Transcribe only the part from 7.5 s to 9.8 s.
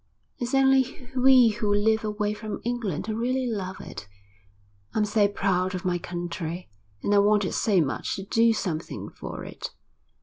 so much to do something for it.